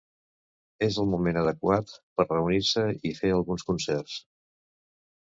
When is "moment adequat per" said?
1.11-2.27